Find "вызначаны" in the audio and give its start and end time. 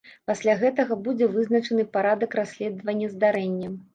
1.35-1.85